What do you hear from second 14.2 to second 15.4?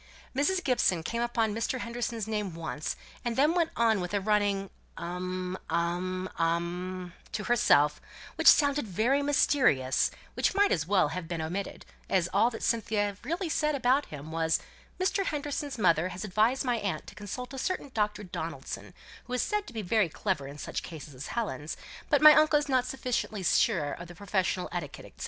was, "Mr.